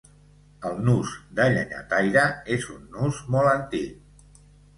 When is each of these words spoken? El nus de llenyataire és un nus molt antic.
El 0.69 0.77
nus 0.85 1.11
de 1.39 1.45
llenyataire 1.55 2.23
és 2.57 2.67
un 2.77 2.81
nus 2.97 3.21
molt 3.37 3.53
antic. 3.53 4.43